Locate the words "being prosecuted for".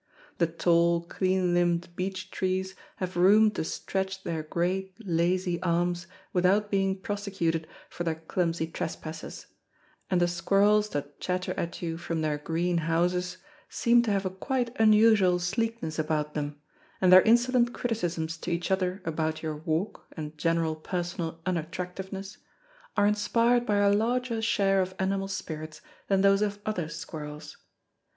6.71-8.03